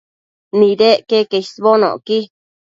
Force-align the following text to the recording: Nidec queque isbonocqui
Nidec 0.59 0.97
queque 1.09 1.37
isbonocqui 1.43 2.19